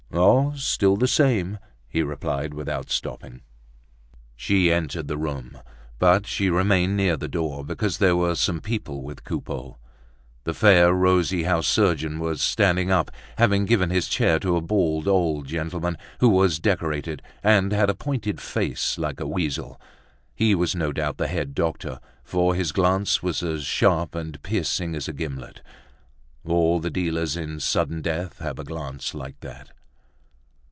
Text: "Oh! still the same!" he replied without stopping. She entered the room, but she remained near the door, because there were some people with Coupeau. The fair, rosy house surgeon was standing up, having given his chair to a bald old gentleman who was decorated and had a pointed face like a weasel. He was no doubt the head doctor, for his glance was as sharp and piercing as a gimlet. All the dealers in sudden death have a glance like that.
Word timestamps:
"Oh! 0.13 0.51
still 0.57 0.97
the 0.97 1.07
same!" 1.07 1.57
he 1.87 2.03
replied 2.03 2.53
without 2.53 2.89
stopping. 2.91 3.41
She 4.35 4.69
entered 4.69 5.07
the 5.07 5.17
room, 5.17 5.57
but 5.99 6.27
she 6.27 6.49
remained 6.49 6.97
near 6.97 7.15
the 7.15 7.29
door, 7.29 7.63
because 7.63 7.97
there 7.97 8.17
were 8.17 8.35
some 8.35 8.59
people 8.59 9.03
with 9.03 9.23
Coupeau. 9.23 9.77
The 10.43 10.53
fair, 10.53 10.93
rosy 10.93 11.43
house 11.43 11.65
surgeon 11.65 12.19
was 12.19 12.41
standing 12.41 12.91
up, 12.91 13.09
having 13.37 13.63
given 13.63 13.89
his 13.89 14.09
chair 14.09 14.37
to 14.39 14.57
a 14.57 14.61
bald 14.61 15.07
old 15.07 15.47
gentleman 15.47 15.97
who 16.19 16.27
was 16.27 16.59
decorated 16.59 17.21
and 17.41 17.71
had 17.71 17.89
a 17.89 17.95
pointed 17.95 18.41
face 18.41 18.97
like 18.97 19.21
a 19.21 19.27
weasel. 19.27 19.79
He 20.35 20.53
was 20.53 20.75
no 20.75 20.91
doubt 20.91 21.19
the 21.19 21.27
head 21.29 21.55
doctor, 21.55 22.01
for 22.21 22.53
his 22.53 22.73
glance 22.73 23.23
was 23.23 23.41
as 23.41 23.63
sharp 23.63 24.13
and 24.15 24.43
piercing 24.43 24.93
as 24.93 25.07
a 25.07 25.13
gimlet. 25.13 25.61
All 26.43 26.81
the 26.81 26.91
dealers 26.91 27.37
in 27.37 27.61
sudden 27.61 28.01
death 28.01 28.39
have 28.39 28.59
a 28.59 28.65
glance 28.65 29.13
like 29.15 29.39
that. 29.39 29.69